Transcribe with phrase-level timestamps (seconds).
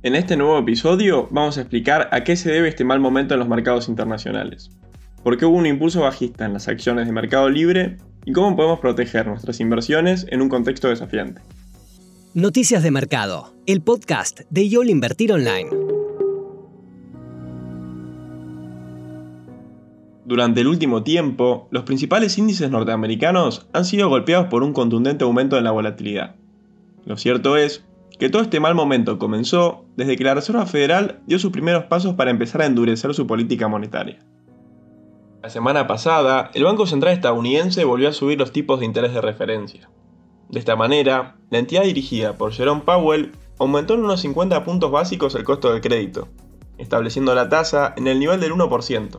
[0.00, 3.40] En este nuevo episodio vamos a explicar a qué se debe este mal momento en
[3.40, 4.70] los mercados internacionales,
[5.24, 8.78] por qué hubo un impulso bajista en las acciones de mercado libre y cómo podemos
[8.78, 11.42] proteger nuestras inversiones en un contexto desafiante.
[12.32, 15.70] Noticias de Mercado, el podcast de YOL Invertir Online.
[20.24, 25.58] Durante el último tiempo, los principales índices norteamericanos han sido golpeados por un contundente aumento
[25.58, 26.36] en la volatilidad.
[27.04, 27.87] Lo cierto es
[28.18, 32.14] que todo este mal momento comenzó desde que la Reserva Federal dio sus primeros pasos
[32.14, 34.18] para empezar a endurecer su política monetaria.
[35.42, 39.20] La semana pasada, el Banco Central estadounidense volvió a subir los tipos de interés de
[39.20, 39.88] referencia.
[40.48, 45.34] De esta manera, la entidad dirigida por Jerome Powell aumentó en unos 50 puntos básicos
[45.36, 46.28] el costo del crédito,
[46.76, 49.18] estableciendo la tasa en el nivel del 1%,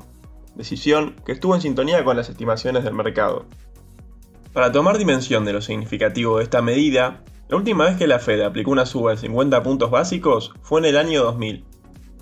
[0.55, 3.45] decisión que estuvo en sintonía con las estimaciones del mercado.
[4.51, 8.41] Para tomar dimensión de lo significativo de esta medida, la última vez que la Fed
[8.41, 11.65] aplicó una suba de 50 puntos básicos fue en el año 2000.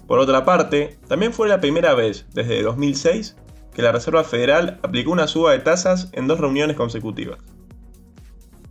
[0.07, 3.35] Por otra parte, también fue la primera vez desde 2006
[3.73, 7.39] que la Reserva Federal aplicó una suba de tasas en dos reuniones consecutivas.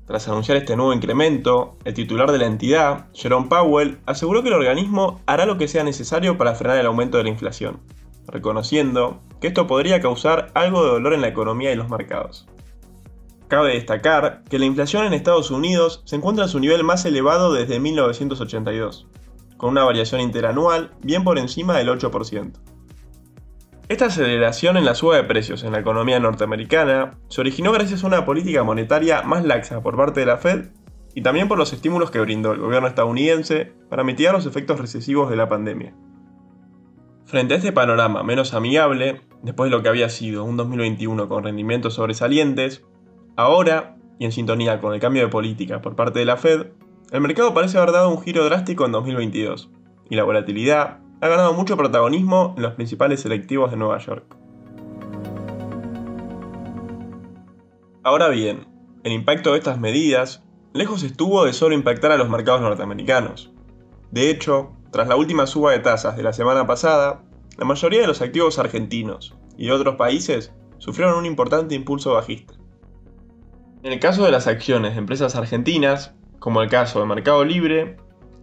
[0.06, 4.54] Tras anunciar este nuevo incremento, el titular de la entidad, Jerome Powell, aseguró que el
[4.54, 7.80] organismo hará lo que sea necesario para frenar el aumento de la inflación,
[8.28, 12.46] reconociendo que esto podría causar algo de dolor en la economía y los mercados.
[13.48, 17.52] Cabe destacar que la inflación en Estados Unidos se encuentra en su nivel más elevado
[17.52, 19.06] desde 1982,
[19.56, 22.52] con una variación interanual bien por encima del 8%.
[23.88, 28.08] Esta aceleración en la suba de precios en la economía norteamericana se originó gracias a
[28.08, 30.70] una política monetaria más laxa por parte de la Fed
[31.14, 35.30] y también por los estímulos que brindó el gobierno estadounidense para mitigar los efectos recesivos
[35.30, 35.94] de la pandemia.
[37.26, 41.44] Frente a este panorama menos amigable, después de lo que había sido un 2021 con
[41.44, 42.84] rendimientos sobresalientes,
[43.36, 46.68] Ahora, y en sintonía con el cambio de política por parte de la Fed,
[47.12, 49.70] el mercado parece haber dado un giro drástico en 2022,
[50.08, 54.36] y la volatilidad ha ganado mucho protagonismo en los principales selectivos de Nueva York.
[58.02, 58.66] Ahora bien,
[59.04, 60.42] el impacto de estas medidas
[60.72, 63.52] lejos estuvo de solo impactar a los mercados norteamericanos.
[64.10, 67.22] De hecho, tras la última suba de tasas de la semana pasada,
[67.58, 72.54] la mayoría de los activos argentinos y de otros países sufrieron un importante impulso bajista.
[73.86, 77.98] En el caso de las acciones de empresas argentinas, como el caso de Mercado Libre,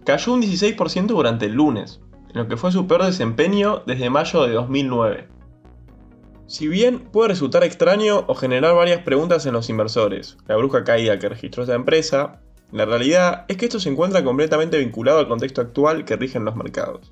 [0.05, 1.99] cayó un 16% durante el lunes,
[2.29, 5.27] en lo que fue su peor desempeño desde mayo de 2009.
[6.47, 11.19] Si bien puede resultar extraño o generar varias preguntas en los inversores, la brusca caída
[11.19, 12.39] que registró esta empresa,
[12.71, 16.55] la realidad es que esto se encuentra completamente vinculado al contexto actual que rigen los
[16.55, 17.11] mercados.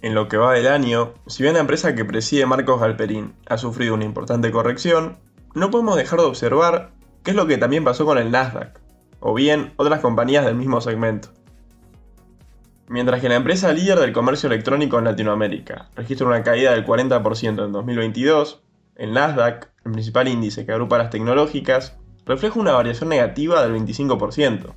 [0.00, 3.58] En lo que va del año, si bien la empresa que preside Marcos Galperín ha
[3.58, 5.18] sufrido una importante corrección,
[5.54, 6.90] no podemos dejar de observar
[7.22, 8.82] ¿Qué es lo que también pasó con el Nasdaq,
[9.22, 11.28] o bien otras compañías del mismo segmento.
[12.88, 17.64] Mientras que la empresa líder del comercio electrónico en Latinoamérica registra una caída del 40%
[17.64, 18.62] en 2022,
[18.96, 21.96] el Nasdaq, el principal índice que agrupa las tecnológicas,
[22.26, 24.74] refleja una variación negativa del 25%.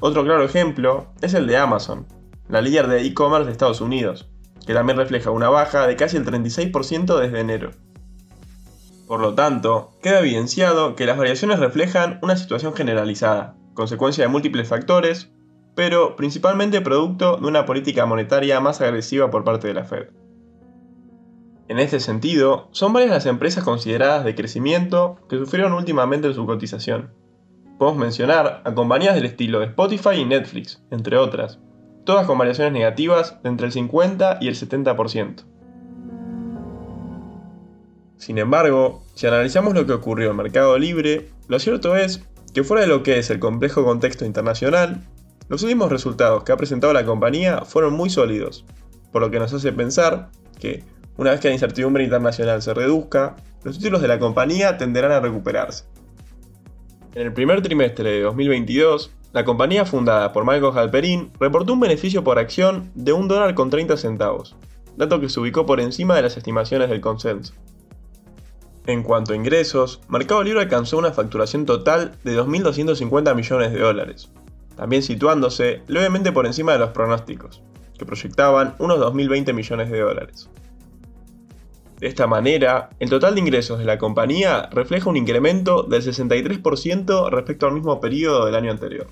[0.00, 2.06] Otro claro ejemplo es el de Amazon,
[2.48, 4.30] la líder de e-commerce de Estados Unidos,
[4.64, 7.72] que también refleja una baja de casi el 36% desde enero.
[9.06, 14.68] Por lo tanto, queda evidenciado que las variaciones reflejan una situación generalizada, consecuencia de múltiples
[14.68, 15.30] factores,
[15.76, 20.08] pero principalmente producto de una política monetaria más agresiva por parte de la Fed.
[21.68, 26.46] En este sentido, son varias las empresas consideradas de crecimiento que sufrieron últimamente en su
[26.46, 27.12] cotización.
[27.78, 31.60] Podemos mencionar a compañías del estilo de Spotify y Netflix, entre otras,
[32.04, 35.44] todas con variaciones negativas de entre el 50 y el 70%.
[38.18, 42.82] Sin embargo, si analizamos lo que ocurrió en Mercado Libre, lo cierto es que fuera
[42.82, 45.02] de lo que es el complejo contexto internacional,
[45.48, 48.64] los últimos resultados que ha presentado la compañía fueron muy sólidos,
[49.12, 50.82] por lo que nos hace pensar que,
[51.16, 55.20] una vez que la incertidumbre internacional se reduzca, los títulos de la compañía tenderán a
[55.20, 55.84] recuperarse.
[57.14, 62.24] En el primer trimestre de 2022, la compañía fundada por Michael Halperin reportó un beneficio
[62.24, 64.56] por acción de 1 dólar con 30 centavos,
[64.96, 67.54] dato que se ubicó por encima de las estimaciones del consenso.
[68.86, 74.30] En cuanto a ingresos, Mercado Libre alcanzó una facturación total de 2.250 millones de dólares,
[74.76, 77.62] también situándose levemente por encima de los pronósticos,
[77.98, 80.48] que proyectaban unos 2.020 millones de dólares.
[81.98, 87.30] De esta manera, el total de ingresos de la compañía refleja un incremento del 63%
[87.30, 89.08] respecto al mismo periodo del año anterior.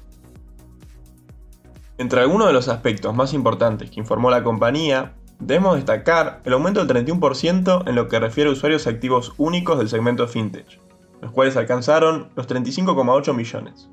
[1.99, 6.83] Entre algunos de los aspectos más importantes que informó la compañía Debemos destacar el aumento
[6.83, 10.81] del 31% en lo que refiere a usuarios activos únicos del segmento fintech,
[11.21, 13.91] los cuales alcanzaron los 35,8 millones.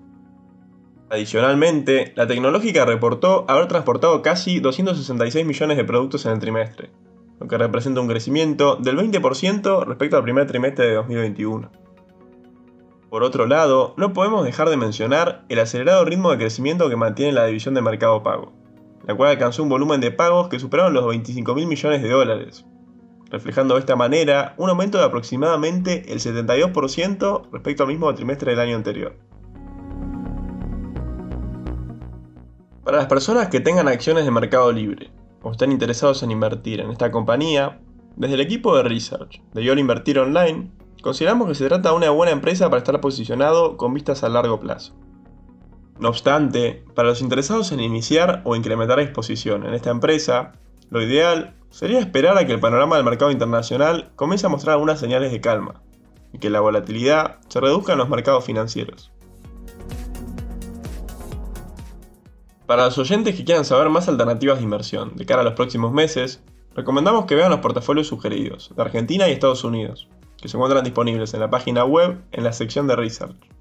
[1.09, 6.89] Adicionalmente, la tecnológica reportó haber transportado casi 266 millones de productos en el trimestre,
[7.37, 11.69] lo que representa un crecimiento del 20% respecto al primer trimestre de 2021.
[13.09, 17.33] Por otro lado, no podemos dejar de mencionar el acelerado ritmo de crecimiento que mantiene
[17.33, 18.53] la división de mercado pago,
[19.07, 22.65] la cual alcanzó un volumen de pagos que superaron los 25 mil millones de dólares,
[23.29, 28.59] reflejando de esta manera un aumento de aproximadamente el 72% respecto al mismo trimestre del
[28.59, 29.15] año anterior.
[32.83, 35.11] Para las personas que tengan acciones de Mercado Libre
[35.43, 37.79] o estén interesados en invertir en esta compañía,
[38.15, 40.71] desde el equipo de research de YOL Invertir Online,
[41.01, 44.59] consideramos que se trata de una buena empresa para estar posicionado con vistas a largo
[44.59, 44.93] plazo.
[46.01, 50.53] No obstante, para los interesados en iniciar o incrementar exposición en esta empresa,
[50.89, 54.99] lo ideal sería esperar a que el panorama del mercado internacional comience a mostrar algunas
[54.99, 55.83] señales de calma
[56.33, 59.11] y que la volatilidad se reduzca en los mercados financieros.
[62.65, 65.91] Para los oyentes que quieran saber más alternativas de inversión de cara a los próximos
[65.91, 66.41] meses,
[66.75, 70.07] recomendamos que vean los portafolios sugeridos de Argentina y Estados Unidos,
[70.41, 73.60] que se encuentran disponibles en la página web en la sección de Research.